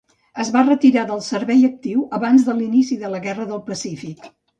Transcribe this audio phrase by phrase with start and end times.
[0.43, 4.27] Es va retirar del servei actiu abans de l'inici de la guerra del Pacífic.